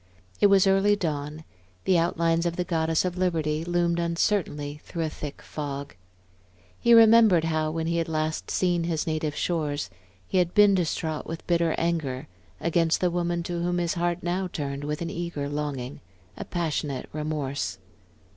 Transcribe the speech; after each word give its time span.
It 0.39 0.47
was 0.47 0.65
early 0.65 0.95
dawn; 0.95 1.43
the 1.85 1.99
outlines 1.99 2.47
of 2.47 2.55
the 2.55 2.63
Goddess 2.63 3.05
of 3.05 3.19
Liberty 3.19 3.63
loomed 3.63 3.99
uncertainly 3.99 4.81
through 4.83 5.03
a 5.03 5.09
thick 5.11 5.43
fog. 5.43 5.93
He 6.79 6.95
remembered 6.95 7.43
how, 7.43 7.69
when 7.69 7.85
he 7.85 7.97
had 7.97 8.09
last 8.09 8.49
seen 8.49 8.85
his 8.85 9.05
native 9.05 9.35
shores, 9.35 9.91
he 10.25 10.39
had 10.39 10.55
been 10.55 10.73
distraught 10.73 11.27
with 11.27 11.45
bitter 11.45 11.73
anger 11.77 12.27
against 12.59 12.99
the 12.99 13.11
woman 13.11 13.43
to 13.43 13.61
whom 13.61 13.77
his 13.77 13.93
heart 13.93 14.23
now 14.23 14.47
turned 14.47 14.85
with 14.85 15.03
an 15.03 15.11
eager 15.11 15.47
longing, 15.47 16.01
a 16.35 16.45
passionate 16.45 17.07
remorse. 17.13 17.77